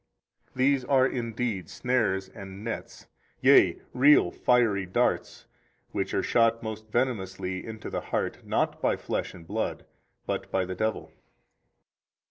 These 0.55 0.83
are 0.83 1.05
indeed 1.05 1.69
snares 1.69 2.27
and 2.29 2.63
nets, 2.63 3.05
yea, 3.39 3.83
real 3.93 4.31
fiery 4.31 4.87
darts 4.87 5.45
which 5.91 6.11
are 6.15 6.23
shot 6.23 6.63
most 6.63 6.87
venomously 6.89 7.63
into 7.63 7.87
the 7.91 8.01
heart, 8.01 8.43
not 8.43 8.81
by 8.81 8.95
flesh 8.97 9.35
and 9.35 9.45
blood, 9.45 9.85
but 10.25 10.49
by 10.49 10.65
the 10.65 10.73
devil. 10.73 11.11